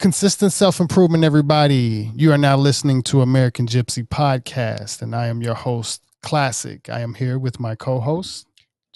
[0.00, 2.10] Consistent self improvement, everybody.
[2.14, 6.88] You are now listening to American Gypsy Podcast, and I am your host, Classic.
[6.88, 8.46] I am here with my co host,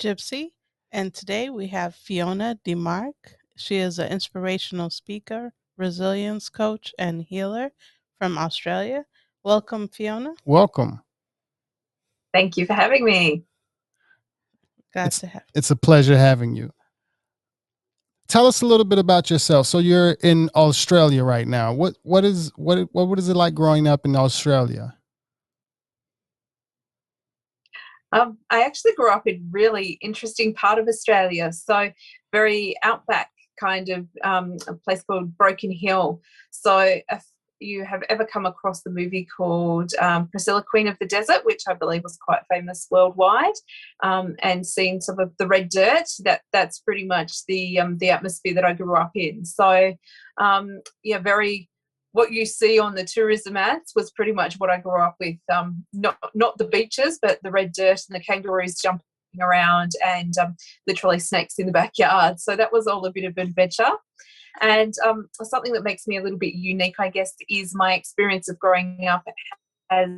[0.00, 0.52] Gypsy,
[0.92, 3.12] and today we have Fiona DeMark.
[3.54, 7.72] She is an inspirational speaker, resilience coach, and healer
[8.18, 9.04] from Australia.
[9.42, 10.32] Welcome, Fiona.
[10.46, 11.02] Welcome.
[12.32, 13.44] Thank you for having me.
[14.94, 15.42] Glad It's- to have.
[15.54, 16.72] It's a pleasure having you.
[18.28, 19.66] Tell us a little bit about yourself.
[19.66, 21.72] So you're in Australia right now.
[21.72, 24.96] What what is what what what is it like growing up in Australia?
[28.12, 31.90] Um, I actually grew up in really interesting part of Australia, so
[32.32, 36.22] very outback kind of um, a place called Broken Hill.
[36.50, 37.24] So if
[37.60, 41.62] you have ever come across the movie called um, Priscilla, Queen of the Desert, which
[41.68, 43.54] I believe was quite famous worldwide,
[44.02, 48.10] um, and seen some of the red dirt, that that's pretty much the um, the
[48.10, 49.44] atmosphere that I grew up in.
[49.44, 49.94] So
[50.38, 51.68] um, yeah, very
[52.12, 55.36] what you see on the tourism ads was pretty much what I grew up with.
[55.52, 59.02] Um, not not the beaches, but the red dirt and the kangaroos jumping
[59.40, 60.56] around, and um,
[60.86, 62.38] literally snakes in the backyard.
[62.38, 63.90] So that was all a bit of adventure.
[64.60, 68.48] And um, something that makes me a little bit unique, I guess, is my experience
[68.48, 69.24] of growing up
[69.90, 70.08] as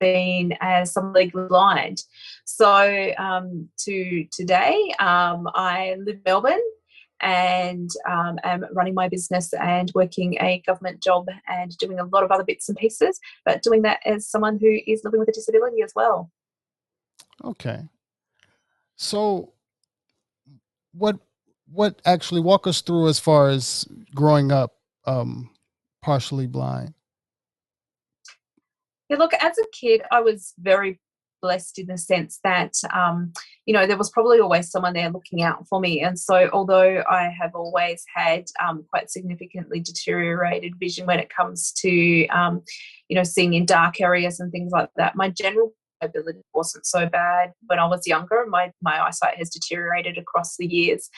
[0.00, 2.02] been as some legally blind.
[2.44, 6.60] So um, to today, um, I live in Melbourne
[7.20, 12.22] and um, am running my business and working a government job and doing a lot
[12.24, 15.32] of other bits and pieces, but doing that as someone who is living with a
[15.32, 16.30] disability as well.
[17.44, 17.84] Okay.
[18.96, 19.52] So
[20.92, 21.18] what
[21.70, 25.50] what actually walk us through as far as growing up um
[26.02, 26.94] partially blind?
[29.08, 31.00] Yeah, look, as a kid, I was very
[31.42, 33.32] blessed in the sense that, um,
[33.66, 36.00] you know, there was probably always someone there looking out for me.
[36.00, 41.72] And so, although I have always had um, quite significantly deteriorated vision when it comes
[41.82, 42.62] to, um,
[43.08, 45.72] you know, seeing in dark areas and things like that, my general
[46.54, 48.44] wasn't so bad when I was younger.
[48.48, 51.08] My my eyesight has deteriorated across the years,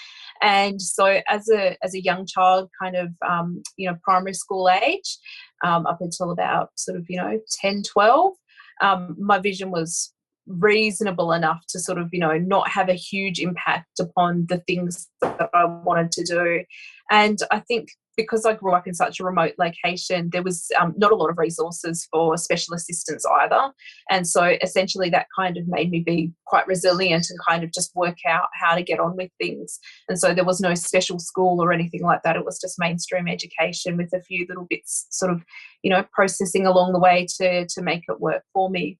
[0.43, 4.69] and so as a as a young child, kind of um, you know primary school
[4.69, 5.19] age,
[5.65, 8.33] um, up until about sort of you know 10, 12,
[8.81, 10.12] um, my vision was
[10.47, 15.09] reasonable enough to sort of you know not have a huge impact upon the things
[15.21, 16.65] that I wanted to do,
[17.11, 20.93] and I think because I grew up in such a remote location, there was um,
[20.99, 23.73] not a lot of resources for special assistance either.
[24.11, 27.95] And so essentially that kind of made me be quite resilient and kind of just
[27.95, 29.79] work out how to get on with things.
[30.09, 32.34] And so there was no special school or anything like that.
[32.34, 35.45] It was just mainstream education with a few little bits sort of,
[35.85, 38.99] you know, processing along the way to, to make it work for me.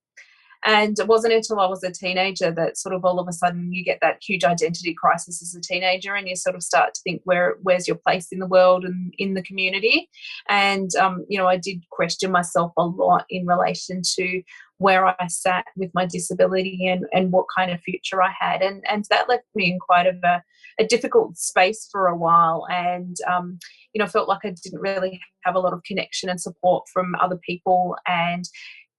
[0.65, 3.71] And it wasn't until I was a teenager that sort of all of a sudden
[3.71, 7.01] you get that huge identity crisis as a teenager, and you sort of start to
[7.01, 10.09] think where where's your place in the world and in the community.
[10.49, 14.41] And um, you know, I did question myself a lot in relation to
[14.79, 18.61] where I sat with my disability and, and what kind of future I had.
[18.61, 20.43] And and that left me in quite of a,
[20.79, 22.65] a difficult space for a while.
[22.69, 23.59] And um,
[23.93, 27.15] you know, felt like I didn't really have a lot of connection and support from
[27.15, 27.95] other people.
[28.07, 28.45] And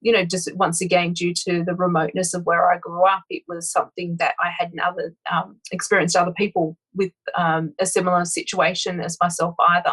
[0.01, 3.43] you know, just once again, due to the remoteness of where I grew up, it
[3.47, 9.01] was something that I hadn't other um, experienced other people with um, a similar situation
[9.01, 9.93] as myself either.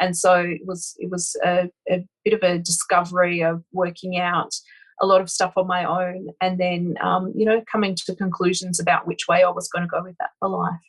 [0.00, 4.54] And so it was it was a, a, bit of a discovery of working out
[5.00, 8.80] a lot of stuff on my own, and then um, you know coming to conclusions
[8.80, 10.80] about which way I was going to go with that for life.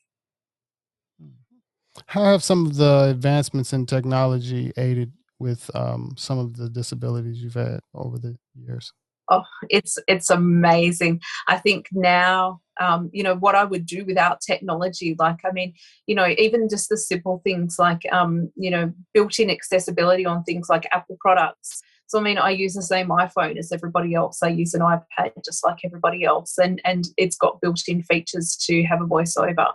[2.08, 7.44] How have some of the advancements in technology aided with um, some of the disabilities
[7.44, 8.92] you've had over the years?
[9.30, 11.22] Oh, it's it's amazing.
[11.48, 15.16] I think now, um, you know, what I would do without technology.
[15.18, 15.74] Like, I mean,
[16.08, 20.68] you know, even just the simple things like, um, you know, built-in accessibility on things
[20.70, 21.82] like Apple products.
[22.08, 24.44] So, I mean, I use the same iPhone as everybody else.
[24.44, 28.84] I use an iPad just like everybody else, and and it's got built-in features to
[28.84, 29.72] have a voiceover.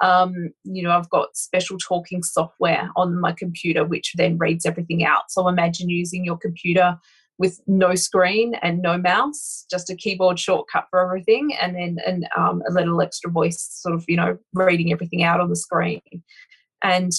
[0.00, 5.04] Um, you know, I've got special talking software on my computer which then reads everything
[5.04, 5.30] out.
[5.30, 6.98] So imagine using your computer
[7.38, 12.26] with no screen and no mouse, just a keyboard shortcut for everything, and then and
[12.36, 16.00] um, a little extra voice, sort of you know, reading everything out on the screen.
[16.82, 17.12] And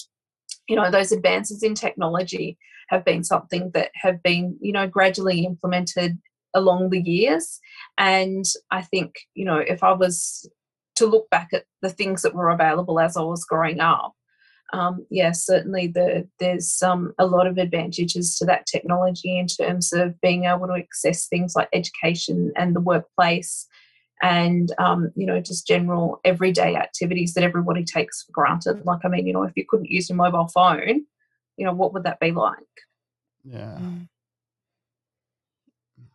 [0.67, 2.57] you know, those advances in technology
[2.89, 6.17] have been something that have been you know gradually implemented
[6.53, 7.59] along the years.
[7.97, 10.49] And I think you know, if I was
[10.95, 14.13] to look back at the things that were available as I was growing up,
[14.73, 19.93] um, yeah, certainly the, there's um, a lot of advantages to that technology in terms
[19.93, 23.67] of being able to access things like education and the workplace
[24.21, 28.83] and, um, you know, just general everyday activities that everybody takes for granted.
[28.85, 31.05] Like, I mean, you know, if you couldn't use your mobile phone,
[31.57, 32.57] you know what would that be like
[33.43, 33.79] Yeah.
[33.79, 34.07] Mm.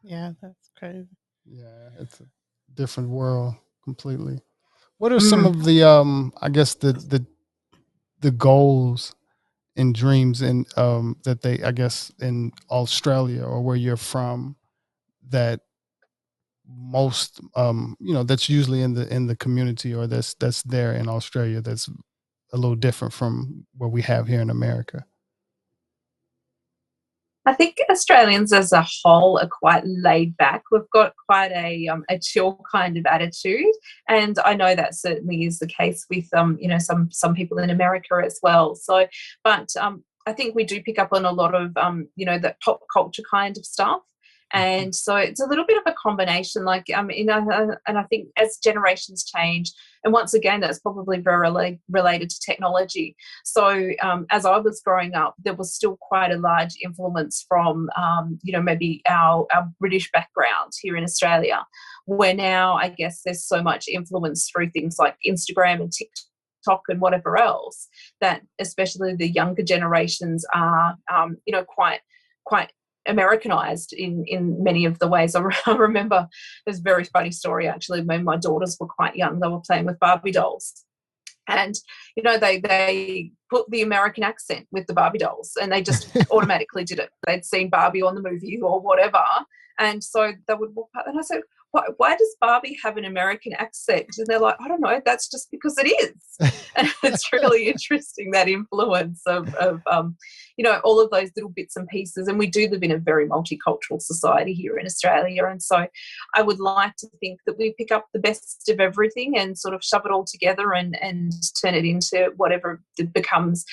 [0.02, 1.08] Yeah, that's crazy.
[1.44, 1.90] Yeah.
[1.98, 2.24] It's a
[2.74, 3.54] different world
[3.84, 4.40] completely.
[4.98, 5.46] What are some Mm.
[5.46, 7.24] of the um I guess the the
[8.22, 9.14] the goals
[9.76, 14.56] and dreams in um that they I guess in Australia or where you're from
[15.30, 15.60] that
[16.66, 20.92] most um you know that's usually in the in the community or that's that's there
[20.92, 21.88] in Australia that's
[22.52, 25.04] a little different from what we have here in America.
[27.44, 30.62] I think Australians as a whole are quite laid back.
[30.70, 33.74] We've got quite a um, a chill kind of attitude,
[34.08, 37.58] and I know that certainly is the case with um you know some some people
[37.58, 38.74] in America as well.
[38.76, 39.06] So,
[39.42, 42.38] but um I think we do pick up on a lot of um you know
[42.38, 44.02] that pop culture kind of stuff.
[44.52, 47.98] And so it's a little bit of a combination, like um, you know, uh, and
[47.98, 49.72] I think as generations change,
[50.04, 53.16] and once again, that's probably very related to technology.
[53.44, 57.88] So um, as I was growing up, there was still quite a large influence from,
[57.96, 61.64] um, you know, maybe our, our British background here in Australia,
[62.06, 67.00] where now I guess there's so much influence through things like Instagram and TikTok and
[67.00, 67.88] whatever else
[68.20, 72.00] that especially the younger generations are, um, you know, quite
[72.44, 72.72] quite
[73.06, 75.34] Americanized in in many of the ways.
[75.34, 76.28] I, re- I remember
[76.64, 79.40] there's a very funny story actually when my daughters were quite young.
[79.40, 80.84] They were playing with Barbie dolls,
[81.48, 81.74] and
[82.16, 86.08] you know they they put the American accent with the Barbie dolls, and they just
[86.30, 87.10] automatically did it.
[87.26, 89.22] They'd seen Barbie on the movie or whatever,
[89.78, 91.42] and so they would walk up, and I said.
[91.72, 94.06] Why, why does Barbie have an American accent?
[94.18, 95.00] And they're like, I don't know.
[95.04, 96.62] That's just because it is.
[96.76, 100.16] and it's really interesting that influence of, of um,
[100.56, 102.28] you know, all of those little bits and pieces.
[102.28, 105.46] And we do live in a very multicultural society here in Australia.
[105.46, 105.86] And so
[106.34, 109.74] I would like to think that we pick up the best of everything and sort
[109.74, 112.82] of shove it all together and, and turn it into whatever
[113.12, 113.64] becomes,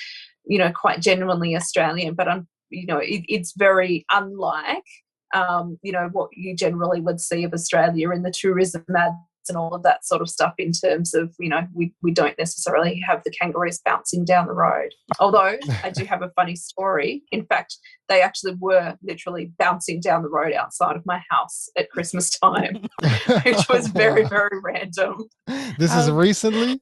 [0.46, 2.14] you know, quite genuinely Australian.
[2.14, 4.84] But, um, you know, it, it's very unlike,
[5.34, 9.14] um, you know, what you generally would see of Australia in the tourism ads
[9.48, 12.38] and all of that sort of stuff in terms of you know we, we don't
[12.38, 14.90] necessarily have the kangaroos bouncing down the road.
[15.18, 17.22] Although i do have a funny story.
[17.32, 17.76] In fact
[18.08, 22.88] they actually were literally bouncing down the road outside of my house at christmas time
[23.44, 25.24] which was very very random.
[25.78, 26.80] This is Um, recently,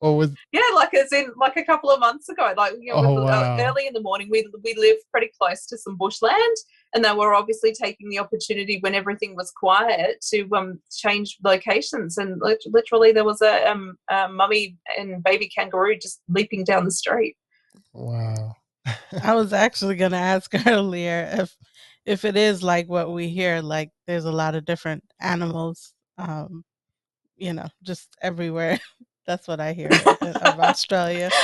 [0.00, 3.00] or with yeah like it's in like a couple of months ago like you know
[3.02, 3.56] Oh, with- uh, wow.
[3.60, 6.56] early in the morning we, we live pretty close to some bushland
[6.94, 12.18] and they were obviously taking the opportunity when everything was quiet to um change locations
[12.18, 16.84] and lit- literally there was a um a mummy and baby kangaroo just leaping down
[16.84, 17.36] the street
[17.92, 18.54] wow.
[19.22, 21.56] I was actually going to ask earlier if
[22.04, 26.64] if it is like what we hear, like there's a lot of different animals, um,
[27.36, 28.78] you know, just everywhere.
[29.26, 31.30] That's what I hear of of Australia.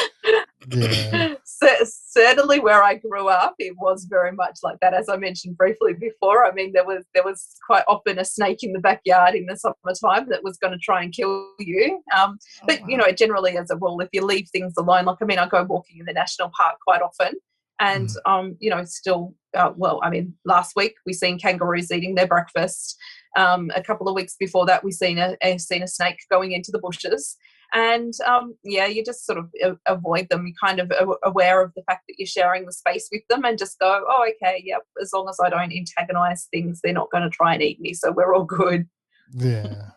[0.70, 1.34] Yeah.
[1.44, 4.94] Cer- certainly where I grew up, it was very much like that.
[4.94, 8.62] As I mentioned briefly before, I mean there was there was quite often a snake
[8.62, 12.00] in the backyard in the summertime that was going to try and kill you.
[12.16, 13.06] Um, Oh, but you wow.
[13.06, 15.64] know, generally as a rule, if you leave things alone, like I mean, I go
[15.64, 17.32] walking in the national park quite often,
[17.80, 22.14] and um, you know, still, uh, well, I mean, last week we seen kangaroos eating
[22.14, 22.96] their breakfast.
[23.36, 26.52] Um, a couple of weeks before that, we seen a, a seen a snake going
[26.52, 27.36] into the bushes,
[27.72, 30.46] and um, yeah, you just sort of avoid them.
[30.46, 30.92] You're kind of
[31.24, 34.26] aware of the fact that you're sharing the space with them, and just go, oh,
[34.30, 34.82] okay, yep.
[35.00, 37.94] As long as I don't antagonize things, they're not going to try and eat me,
[37.94, 38.86] so we're all good.
[39.34, 39.90] Yeah.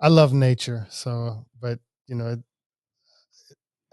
[0.00, 2.42] I love nature, so but you know,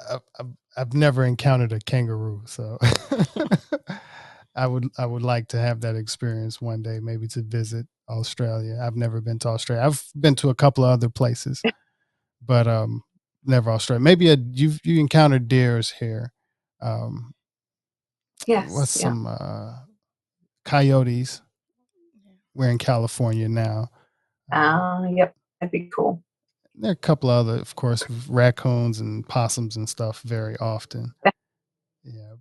[0.09, 2.77] I, I've I've never encountered a kangaroo, so
[4.55, 8.79] I would I would like to have that experience one day, maybe to visit Australia.
[8.81, 9.85] I've never been to Australia.
[9.85, 11.61] I've been to a couple of other places,
[12.45, 13.03] but um,
[13.45, 14.01] never Australia.
[14.01, 16.33] Maybe a you've you encountered deers here.
[16.81, 17.33] Um,
[18.47, 19.03] Yes, what's yeah.
[19.09, 19.73] some uh,
[20.65, 21.41] coyotes?
[22.55, 23.89] We're in California now.
[24.51, 26.23] Ah, yep, that'd be cool.
[26.75, 31.13] there are a couple other, of course, raccoons and possums and stuff very often.
[32.03, 32.35] Yeah,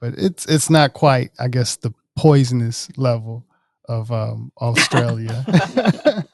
[0.00, 3.46] but it's it's not quite, I guess, the poisonous level
[3.88, 5.46] of um, Australia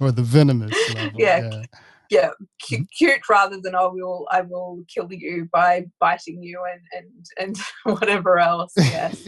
[0.00, 1.20] or the venomous level.
[1.20, 1.62] Yeah,
[2.10, 2.82] yeah, Mm-hmm.
[2.96, 7.56] cute rather than I will I will kill you by biting you and and and
[7.98, 8.72] whatever else.
[8.76, 9.22] Yes.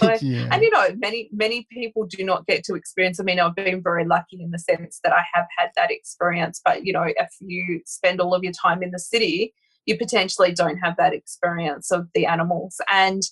[0.00, 0.48] But- yeah.
[0.52, 3.18] And you know, many many people do not get to experience.
[3.18, 6.60] I mean, I've been very lucky in the sense that I have had that experience.
[6.64, 9.52] But you know, if you spend all of your time in the city,
[9.86, 12.80] you potentially don't have that experience of the animals.
[12.90, 13.22] And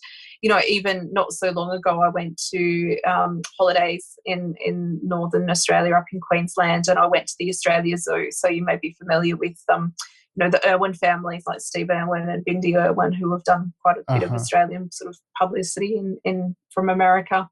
[0.42, 5.48] you know, even not so long ago, I went to um, holidays in in northern
[5.48, 8.28] Australia, up in Queensland, and I went to the Australia Zoo.
[8.32, 9.94] So you may be familiar with um,
[10.34, 13.98] you know the Irwin families like Steve Irwin and Bindi Irwin, who have done quite
[13.98, 14.34] a bit uh-huh.
[14.34, 17.48] of Australian sort of publicity in, in from America.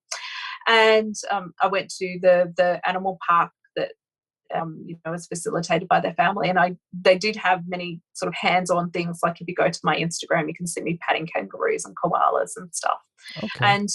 [0.67, 3.53] And um, I went to the the animal park
[4.55, 8.29] um, you know was facilitated by their family, and I they did have many sort
[8.29, 9.21] of hands-on things.
[9.23, 12.53] Like if you go to my Instagram, you can see me patting kangaroos and koalas
[12.57, 12.99] and stuff.
[13.39, 13.49] Okay.
[13.61, 13.89] And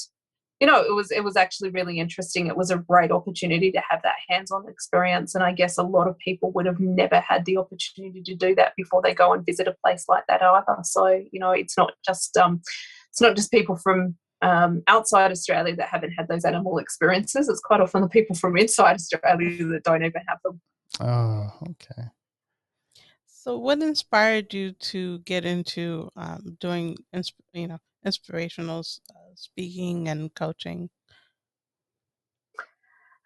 [0.62, 2.48] you know, it was it was actually really interesting.
[2.48, 6.08] It was a great opportunity to have that hands-on experience, and I guess a lot
[6.08, 9.46] of people would have never had the opportunity to do that before they go and
[9.46, 10.78] visit a place like that either.
[10.84, 12.62] So you know, it's not just um,
[13.12, 17.50] it's not just people from um, outside Australia that haven't had those animal experiences.
[17.50, 20.62] It's quite often the people from inside Australia that don't even have them.
[21.00, 22.10] Oh, okay.
[23.26, 26.98] So, what inspired you to get into um, doing,
[27.54, 30.90] you know, inspirational uh, speaking and coaching?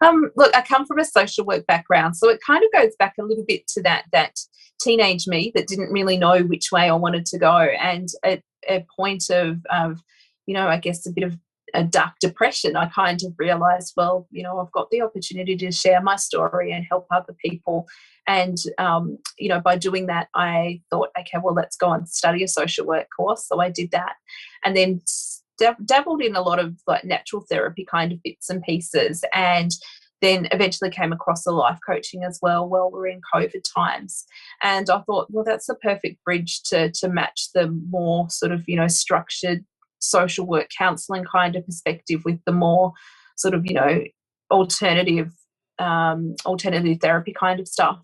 [0.02, 3.14] Um, look, I come from a social work background, so it kind of goes back
[3.18, 4.36] a little bit to that that
[4.80, 8.86] teenage me that didn't really know which way I wanted to go, and at a
[8.96, 10.02] point of, of
[10.50, 11.38] you know, I guess a bit of
[11.74, 15.70] a dark depression, I kind of realized, well, you know, I've got the opportunity to
[15.70, 17.86] share my story and help other people.
[18.26, 22.42] And, um, you know, by doing that, I thought, okay, well, let's go and study
[22.42, 23.46] a social work course.
[23.46, 24.14] So I did that.
[24.64, 25.02] And then
[25.84, 29.70] dabbled in a lot of like natural therapy kind of bits and pieces and
[30.20, 34.24] then eventually came across the life coaching as well while we're in COVID times.
[34.62, 38.64] And I thought, well, that's the perfect bridge to to match the more sort of,
[38.66, 39.64] you know, structured
[40.00, 42.92] social work counseling kind of perspective with the more
[43.36, 44.02] sort of, you know,
[44.50, 45.32] alternative
[45.78, 47.98] um, alternative therapy kind of stuff.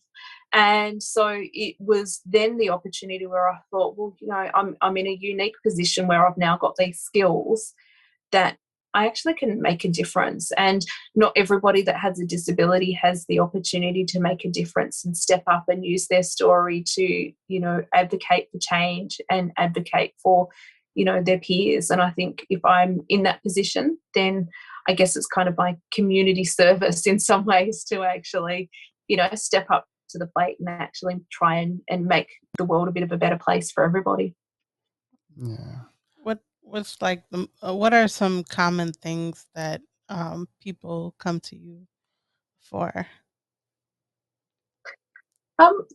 [0.53, 4.97] And so it was then the opportunity where I thought, well, you know, I'm, I'm
[4.97, 7.75] in a unique position where I've now got these skills
[8.33, 8.57] that
[8.95, 10.53] I actually can make a difference.
[10.57, 15.15] And not everybody that has a disability has the opportunity to make a difference and
[15.15, 20.49] step up and use their story to, you know, advocate for change and advocate for,
[20.97, 21.91] you know, their peers.
[21.91, 24.49] And I think if I'm in that position, then
[24.89, 28.71] I guess it's kind of my community service in some ways to actually,
[29.07, 32.89] you know, step up to the plate and actually try and, and make the world
[32.89, 34.35] a bit of a better place for everybody.
[35.37, 35.81] Yeah.
[36.23, 41.57] What what's like the uh, what are some common things that um, people come to
[41.57, 41.87] you
[42.63, 43.07] for?
[45.59, 45.87] Um,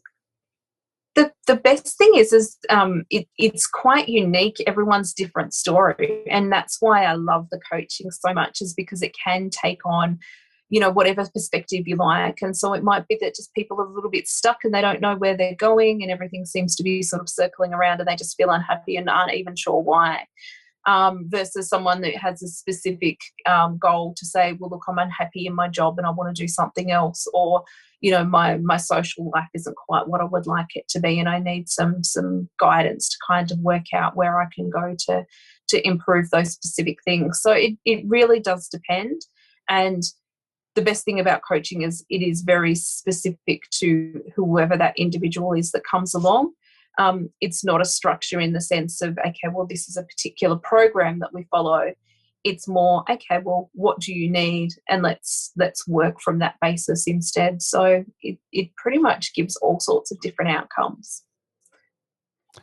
[1.16, 4.58] the the best thing is is um, it, it's quite unique.
[4.66, 8.62] Everyone's different story, and that's why I love the coaching so much.
[8.62, 10.20] Is because it can take on
[10.72, 13.86] you know whatever perspective you like and so it might be that just people are
[13.86, 16.82] a little bit stuck and they don't know where they're going and everything seems to
[16.82, 20.26] be sort of circling around and they just feel unhappy and aren't even sure why
[20.86, 25.46] um, versus someone that has a specific um, goal to say well look i'm unhappy
[25.46, 27.64] in my job and i want to do something else or
[28.02, 31.20] you know my my social life isn't quite what i would like it to be
[31.20, 34.96] and i need some some guidance to kind of work out where i can go
[34.98, 35.26] to
[35.68, 39.22] to improve those specific things so it, it really does depend
[39.70, 40.04] and
[40.76, 45.72] the best thing about coaching is it is very specific to whoever that individual is
[45.72, 46.54] that comes along.
[46.98, 50.58] Um, it's not a structure in the sense of, okay, well, this is a particular
[50.58, 51.94] program that we follow.
[52.44, 54.72] It's more, okay, well, what do you need?
[54.90, 57.62] And let's let's work from that basis instead.
[57.62, 61.24] So it, it pretty much gives all sorts of different outcomes.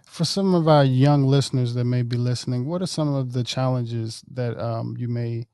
[0.04, 3.44] For some of our young listeners that may be listening, what are some of the
[3.44, 5.46] challenges that um, you may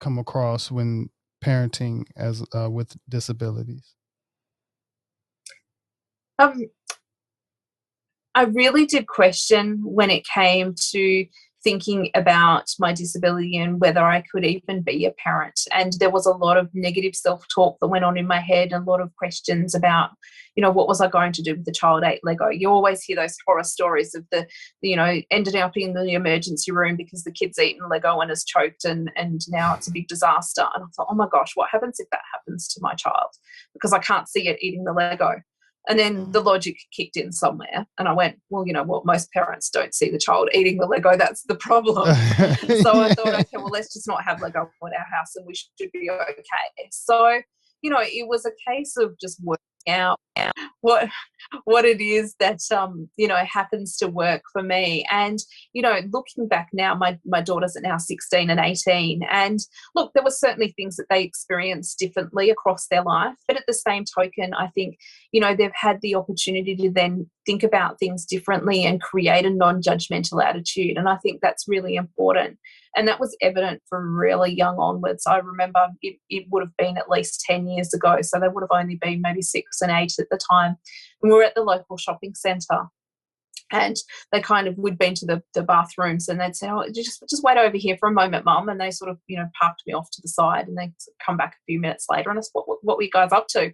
[0.00, 1.08] come across when
[1.42, 3.94] parenting as uh, with disabilities?
[6.38, 6.66] Um,
[8.38, 11.26] I really did question when it came to
[11.64, 15.58] thinking about my disability and whether I could even be a parent.
[15.74, 18.72] And there was a lot of negative self talk that went on in my head,
[18.72, 20.10] and a lot of questions about,
[20.54, 22.44] you know, what was I going to do with the child ate Lego?
[22.44, 24.46] Oh, you always hear those horror stories of the,
[24.82, 28.44] you know, ended up in the emergency room because the kid's eaten Lego and has
[28.44, 30.64] choked, and and now it's a big disaster.
[30.76, 33.30] And I thought, oh my gosh, what happens if that happens to my child?
[33.72, 35.42] Because I can't see it eating the Lego.
[35.88, 36.32] And then mm.
[36.32, 37.86] the logic kicked in somewhere.
[37.98, 39.06] And I went, well, you know what?
[39.06, 41.16] Most parents don't see the child eating the Lego.
[41.16, 42.14] That's the problem.
[42.82, 45.54] so I thought, okay, well, let's just not have Lego in our house and we
[45.54, 46.88] should be okay.
[46.90, 47.40] So,
[47.80, 50.20] you know, it was a case of just working out
[50.80, 51.08] what
[51.64, 55.04] what it is that um you know happens to work for me.
[55.10, 55.38] And
[55.72, 59.60] you know looking back now my my daughters are now 16 and 18 and
[59.94, 63.74] look there were certainly things that they experienced differently across their life but at the
[63.74, 64.98] same token i think
[65.32, 69.50] you know they've had the opportunity to then think about things differently and create a
[69.50, 72.58] non-judgmental attitude and i think that's really important
[72.96, 75.24] and that was evident from really young onwards.
[75.26, 78.62] I remember it, it would have been at least 10 years ago so they would
[78.62, 80.76] have only been maybe six and eight at the time.
[81.22, 82.88] And we were at the local shopping centre
[83.70, 83.96] and
[84.32, 87.42] they kind of would been to the, the bathrooms and they'd say, "Oh, just just
[87.42, 89.92] wait over here for a moment, mum." And they sort of you know parked me
[89.92, 90.92] off to the side, and they
[91.24, 93.32] come back a few minutes later and I said, "What what, what were you guys
[93.32, 93.72] up to?"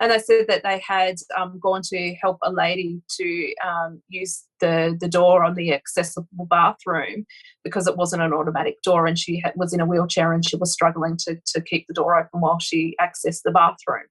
[0.00, 4.44] And they said that they had um, gone to help a lady to um, use
[4.60, 7.26] the the door on the accessible bathroom
[7.64, 10.56] because it wasn't an automatic door, and she had, was in a wheelchair and she
[10.56, 14.04] was struggling to to keep the door open while she accessed the bathroom.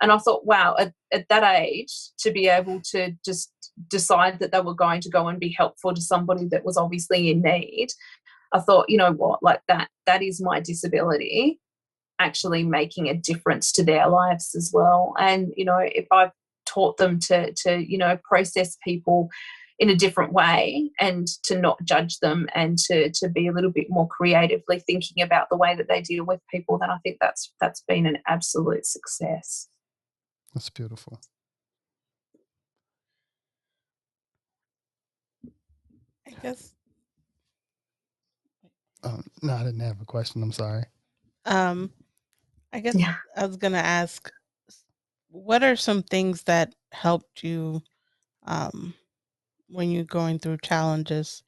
[0.00, 3.52] And I thought, wow, at, at that age, to be able to just
[3.88, 7.30] decide that they were going to go and be helpful to somebody that was obviously
[7.30, 7.88] in need,
[8.52, 11.60] I thought, you know what, like that, that is my disability
[12.18, 15.14] actually making a difference to their lives as well.
[15.18, 16.32] And, you know, if I've
[16.66, 19.30] taught them to, to, you know, process people
[19.78, 23.70] in a different way and to not judge them and to, to be a little
[23.70, 27.16] bit more creatively thinking about the way that they deal with people, then I think
[27.20, 29.68] that's that's been an absolute success.
[30.52, 31.20] That's beautiful.
[36.44, 36.74] I guess.
[39.04, 40.42] Um, no, I didn't have a question.
[40.42, 40.84] I'm sorry.
[41.46, 41.92] Um,
[42.72, 43.16] I guess Yeah.
[43.36, 44.30] I was gonna ask,
[45.30, 47.82] what are some things that helped you
[48.46, 48.94] um,
[49.68, 51.42] when you're going through challenges,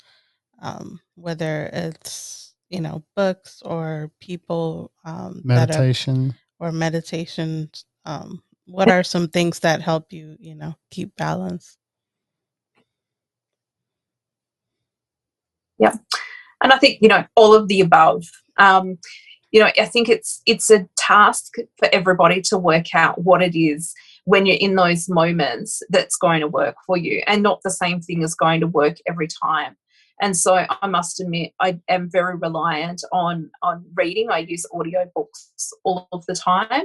[0.61, 6.35] um, whether it's you know books or people um, that have Meditation.
[6.61, 7.71] or meditation.
[8.07, 11.79] Um, what are some things that help you, you know, keep balance?
[16.63, 18.25] And I think you know all of the above.
[18.59, 18.99] Um,
[19.51, 23.59] you know, I think it's it's a task for everybody to work out what it
[23.59, 23.93] is
[24.25, 28.01] when you're in those moments that's going to work for you, and not the same
[28.01, 29.77] thing is going to work every time.
[30.21, 34.31] And so I must admit, I am very reliant on on reading.
[34.31, 36.85] I use audiobooks all of the time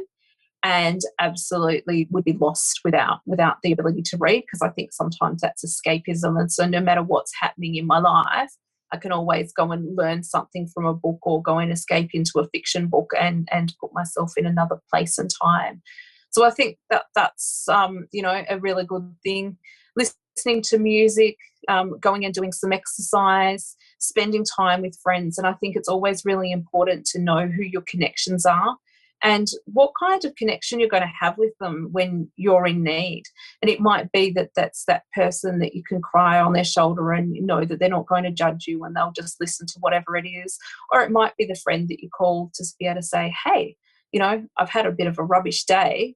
[0.64, 5.42] and absolutely would be lost without without the ability to read because I think sometimes
[5.42, 6.40] that's escapism.
[6.40, 8.52] And so no matter what's happening in my life,
[8.92, 12.40] I can always go and learn something from a book or go and escape into
[12.40, 15.82] a fiction book and and put myself in another place and time.
[16.30, 19.58] So I think that that's um, you know a really good thing.
[19.96, 25.54] Listening to music, um, going and doing some exercise, spending time with friends, and I
[25.54, 28.78] think it's always really important to know who your connections are
[29.24, 33.24] and what kind of connection you're going to have with them when you're in need.
[33.62, 37.12] And it might be that that's that person that you can cry on their shoulder
[37.12, 40.16] and know that they're not going to judge you and they'll just listen to whatever
[40.16, 40.58] it is.
[40.92, 43.76] Or it might be the friend that you call to be able to say, hey,
[44.12, 46.16] you know, I've had a bit of a rubbish day.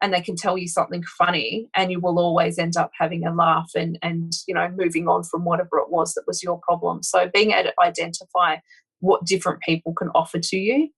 [0.00, 3.34] And they can tell you something funny, and you will always end up having a
[3.34, 7.02] laugh and, and you know moving on from whatever it was that was your problem.
[7.02, 8.58] So being able to identify
[9.00, 10.90] what different people can offer to you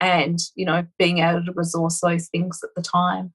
[0.00, 3.32] and you know being able to resource those things at the time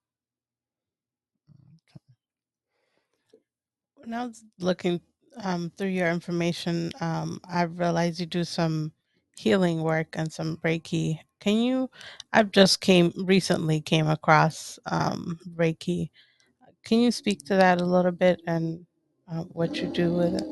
[3.97, 5.02] When I was looking
[5.43, 8.91] um, through your information, um, I realized you do some
[9.38, 11.19] healing work and some Reiki.
[11.39, 11.89] Can you?
[12.34, 16.10] I've just came recently came across um, Reiki.
[16.86, 18.86] Can you speak to that a little bit and
[19.32, 20.47] uh, what you do with it?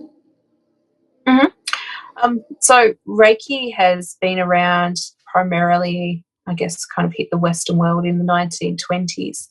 [2.21, 4.97] um, so reiki has been around
[5.32, 9.48] primarily i guess kind of hit the western world in the 1920s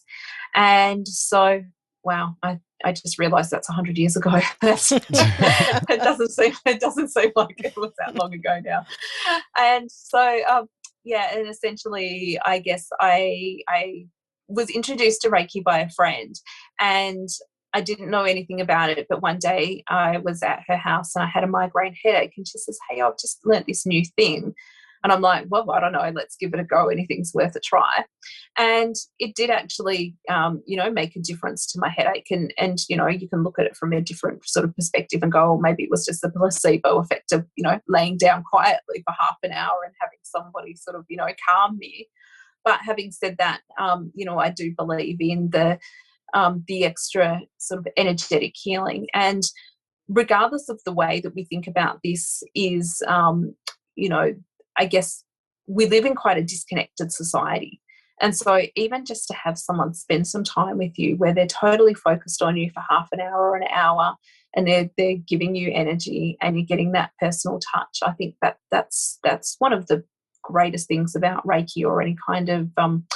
[0.54, 1.62] and so
[2.04, 4.30] wow i I just realised that's hundred years ago.
[4.62, 8.86] It doesn't seem it doesn't seem like it was that long ago now.
[9.56, 10.66] And so um,
[11.04, 14.06] yeah, and essentially, I guess I I
[14.48, 16.34] was introduced to Reiki by a friend,
[16.78, 17.28] and
[17.72, 19.06] I didn't know anything about it.
[19.08, 22.46] But one day I was at her house and I had a migraine headache, and
[22.46, 24.54] she says, "Hey, I've just learnt this new thing."
[25.02, 26.88] And I'm like, well, I don't know, let's give it a go.
[26.88, 28.04] Anything's worth a try.
[28.58, 32.26] And it did actually, um, you know, make a difference to my headache.
[32.30, 35.22] And, and, you know, you can look at it from a different sort of perspective
[35.22, 38.42] and go, oh, maybe it was just the placebo effect of, you know, laying down
[38.42, 42.08] quietly for half an hour and having somebody sort of, you know, calm me.
[42.62, 45.78] But having said that, um, you know, I do believe in the,
[46.34, 49.06] um, the extra sort of energetic healing.
[49.14, 49.44] And
[50.08, 53.54] regardless of the way that we think about this is, um,
[53.96, 54.34] you know,
[54.80, 55.22] I guess
[55.66, 57.82] we live in quite a disconnected society.
[58.22, 61.94] And so, even just to have someone spend some time with you where they're totally
[61.94, 64.14] focused on you for half an hour or an hour
[64.56, 68.56] and they're, they're giving you energy and you're getting that personal touch, I think that
[68.70, 70.02] that's, that's one of the
[70.42, 73.06] greatest things about Reiki or any kind of, um,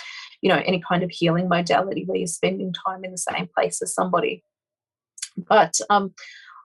[0.43, 3.81] you know, any kind of healing modality where you're spending time in the same place
[3.83, 4.45] as somebody.
[5.49, 6.15] but um,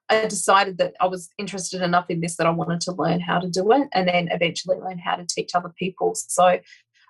[0.10, 3.40] I decided that I was interested enough in this that I wanted to learn how
[3.40, 6.16] to do it and then eventually learn how to teach other people.
[6.16, 6.60] So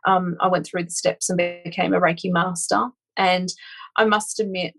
[0.06, 2.90] um, I went through the steps and became a Reiki master.
[3.18, 3.50] And
[3.98, 4.74] I must admit,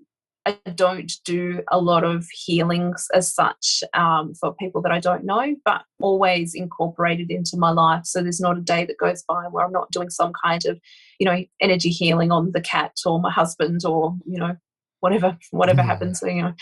[0.47, 5.25] I don't do a lot of healings as such um, for people that I don't
[5.25, 8.07] know, but always incorporated into my life.
[8.07, 10.81] So there's not a day that goes by where I'm not doing some kind of,
[11.19, 14.57] you know, energy healing on the cat or my husband or you know
[15.01, 15.87] whatever whatever mm.
[15.87, 16.21] happens.
[16.21, 16.55] So, you know,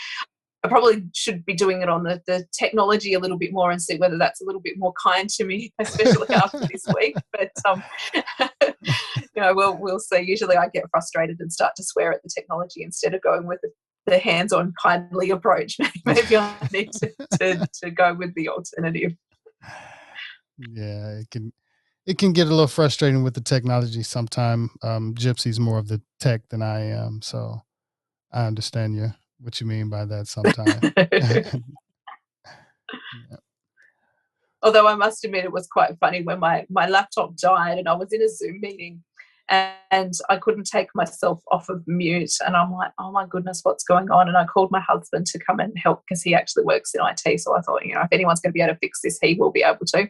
[0.63, 3.81] I probably should be doing it on the, the technology a little bit more and
[3.81, 7.15] see whether that's a little bit more kind to me, especially after this week.
[7.31, 7.83] But um,
[8.73, 10.19] you know, we'll we'll see.
[10.19, 13.59] Usually, I get frustrated and start to swear at the technology instead of going with
[13.61, 13.69] the,
[14.07, 15.77] the hands-on, kindly approach.
[16.05, 19.13] Maybe I need to, to, to go with the alternative.
[20.57, 21.53] Yeah, it can
[22.05, 24.71] it can get a little frustrating with the technology sometime.
[24.83, 27.61] Um, Gypsy's more of the tech than I am, so
[28.33, 30.75] I understand you what you mean by that sometimes.
[33.29, 33.37] yeah.
[34.61, 37.93] Although I must admit it was quite funny when my, my laptop died and I
[37.93, 39.03] was in a Zoom meeting
[39.49, 42.33] and I couldn't take myself off of mute.
[42.45, 44.27] And I'm like, oh my goodness, what's going on?
[44.27, 47.39] And I called my husband to come and help because he actually works in IT.
[47.39, 49.35] So I thought, you know, if anyone's going to be able to fix this, he
[49.35, 50.09] will be able to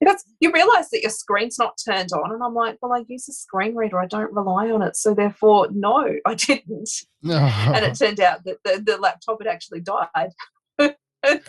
[0.00, 2.32] because you realize that your screen's not turned on.
[2.32, 3.98] And I'm like, well, I use a screen reader.
[3.98, 4.96] I don't rely on it.
[4.96, 6.90] So therefore, no, I didn't.
[7.22, 7.36] No.
[7.36, 10.30] And it turned out that the, the laptop had actually died.
[10.80, 10.94] so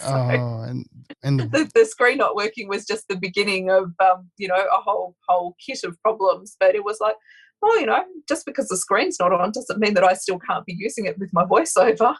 [0.03, 0.85] oh, and,
[1.23, 4.55] and the, the, the, screen not working was just the beginning of, um, you know,
[4.55, 6.57] a whole, whole kit of problems.
[6.59, 7.15] But it was like,
[7.61, 10.65] well you know, just because the screen's not on doesn't mean that I still can't
[10.65, 12.15] be using it with my voiceover.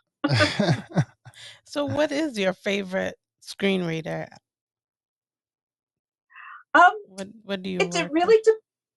[1.66, 4.28] so what is your favorite screen reader
[6.74, 7.80] um, what What do you?
[7.80, 8.52] It really de-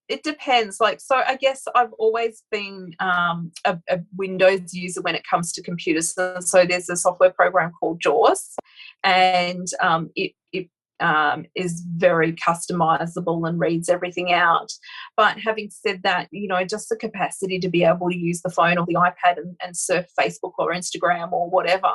[0.08, 0.80] it depends.
[0.80, 5.52] Like, so I guess I've always been um, a, a, Windows user when it comes
[5.52, 6.14] to computers.
[6.40, 8.56] so there's a software program called JAWS,
[9.02, 10.68] and um, it it
[11.00, 14.70] um, is very customizable and reads everything out.
[15.16, 18.50] But having said that, you know, just the capacity to be able to use the
[18.50, 21.90] phone or the iPad and, and surf Facebook or Instagram or whatever,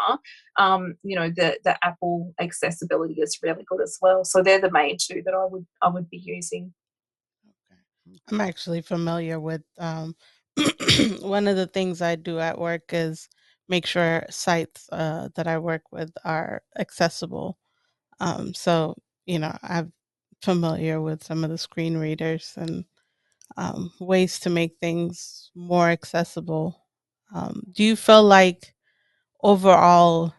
[0.58, 4.24] um, you know, the the Apple accessibility is really good as well.
[4.24, 6.74] So they're the main two that I would I would be using.
[8.32, 10.16] I'm actually familiar with um,
[11.20, 13.30] one of the things I do at work is
[13.68, 17.58] make sure sites uh, that I work with are accessible
[18.20, 19.94] um, so, you know, I'm
[20.42, 22.86] familiar with some of the screen readers and
[23.58, 26.86] um, ways to make things more accessible.
[27.34, 28.76] Um, do you feel like
[29.44, 30.34] overall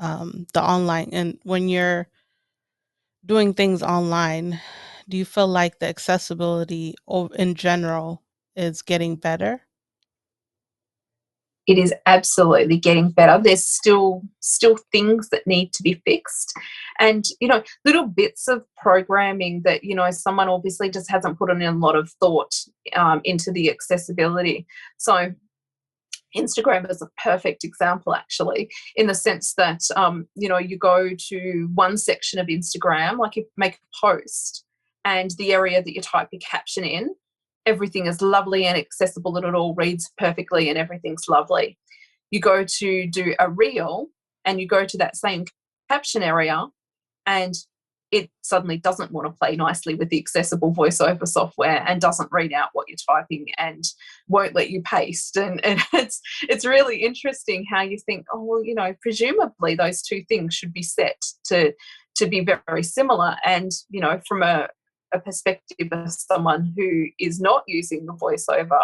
[0.00, 2.08] um, the online and when you're
[3.24, 4.60] doing things online,
[5.08, 6.94] do you feel like the accessibility
[7.36, 8.22] in general
[8.56, 9.62] is getting better?
[11.66, 13.40] It is absolutely getting better.
[13.42, 16.52] There's still still things that need to be fixed.
[16.98, 21.50] And you know little bits of programming that you know someone obviously just hasn't put
[21.50, 22.54] in a lot of thought
[22.96, 24.66] um, into the accessibility.
[24.98, 25.32] So
[26.36, 31.10] Instagram is a perfect example, actually, in the sense that um, you know you go
[31.28, 34.64] to one section of Instagram, like you make a post,
[35.04, 37.10] and the area that you type your caption in
[37.66, 41.78] everything is lovely and accessible and it all reads perfectly and everything's lovely.
[42.30, 44.08] You go to do a reel
[44.44, 45.44] and you go to that same
[45.88, 46.66] caption area
[47.26, 47.54] and
[48.10, 52.52] it suddenly doesn't want to play nicely with the accessible voiceover software and doesn't read
[52.52, 53.84] out what you're typing and
[54.28, 58.64] won't let you paste and, and it's it's really interesting how you think oh well
[58.64, 61.72] you know presumably those two things should be set to
[62.16, 64.68] to be very similar and you know from a
[65.12, 68.78] a perspective of someone who is not using the voiceover,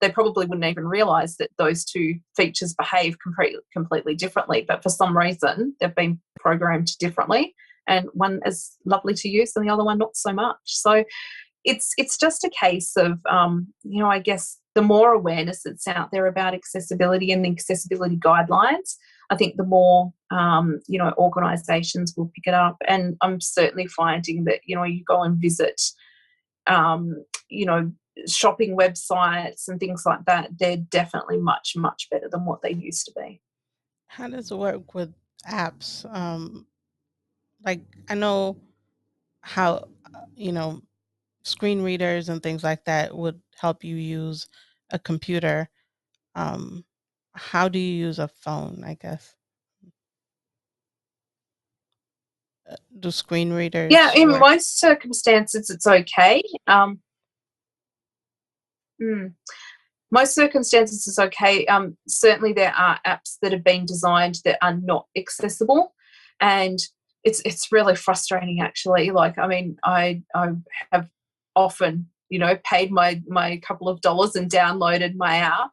[0.00, 4.64] they probably wouldn't even realize that those two features behave completely, completely differently.
[4.66, 7.54] But for some reason, they've been programmed differently,
[7.88, 10.58] and one is lovely to use, and the other one not so much.
[10.64, 11.04] So
[11.64, 15.88] it's it's just a case of um, you know, I guess the more awareness that's
[15.88, 18.96] out there about accessibility and the accessibility guidelines,
[19.30, 22.76] I think the more um, you know organisations will pick it up.
[22.86, 25.80] And I'm certainly finding that you know you go and visit,
[26.66, 27.92] um, you know,
[28.28, 30.50] shopping websites and things like that.
[30.58, 33.40] They're definitely much much better than what they used to be.
[34.08, 35.12] How does it work with
[35.48, 36.04] apps?
[36.14, 36.66] Um,
[37.64, 38.56] like I know
[39.40, 39.88] how
[40.34, 40.82] you know
[41.42, 44.48] screen readers and things like that would help you use
[44.90, 45.68] a computer.
[46.34, 46.84] Um,
[47.36, 49.34] how do you use a phone, I guess?
[52.68, 53.92] Uh, do screen readers?
[53.92, 54.40] Yeah, in work?
[54.40, 56.42] most circumstances, it's okay.
[56.66, 57.00] Um,
[59.00, 59.32] mm,
[60.10, 61.66] most circumstances is okay.
[61.66, 65.94] Um, certainly, there are apps that have been designed that are not accessible,
[66.40, 66.78] and
[67.22, 68.60] it's it's really frustrating.
[68.60, 70.48] Actually, like I mean, I I
[70.90, 71.08] have
[71.54, 75.70] often you know paid my my couple of dollars and downloaded my app,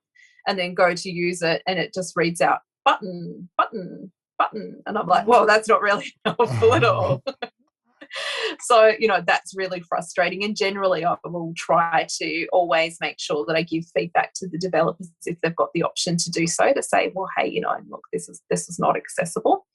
[0.47, 4.97] and then go to use it, and it just reads out button button button, and
[4.97, 7.23] I'm like, well, that's not really helpful at all.
[8.60, 13.45] so you know that's really frustrating and generally i will try to always make sure
[13.45, 16.73] that i give feedback to the developers if they've got the option to do so
[16.73, 19.65] to say well hey you know look this is this is not accessible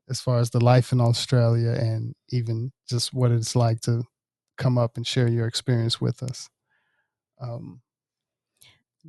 [0.10, 4.04] as far as the life in Australia and even just what it's like to
[4.58, 6.50] come up and share your experience with us.
[7.40, 7.82] Um,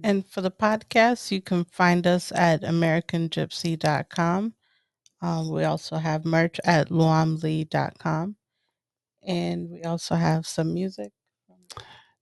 [0.02, 4.54] and for the podcast, you can find us at AmericanGypsy.com.
[5.20, 8.36] Um, we also have merch at luamlee.com.
[9.26, 11.12] And we also have some music.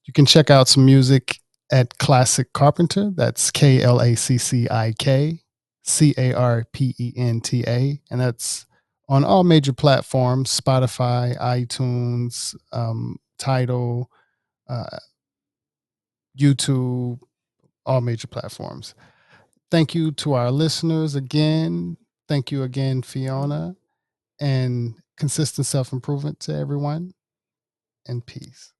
[0.06, 1.38] You can check out some music
[1.70, 3.10] at Classic Carpenter.
[3.14, 5.40] That's K L A C C I K
[5.82, 8.00] C A R P E N T A.
[8.10, 8.66] And that's
[9.08, 14.10] on all major platforms Spotify, iTunes, um, Tidal,
[14.68, 14.98] uh,
[16.38, 17.18] YouTube,
[17.86, 18.94] all major platforms.
[19.70, 21.96] Thank you to our listeners again.
[22.28, 23.74] Thank you again, Fiona,
[24.40, 27.12] and consistent self improvement to everyone.
[28.06, 28.72] And peace.